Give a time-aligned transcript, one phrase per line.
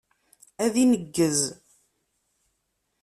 [0.65, 1.41] Ad ineggez.